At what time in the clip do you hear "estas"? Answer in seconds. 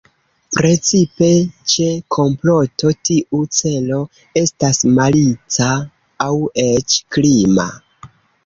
4.43-4.83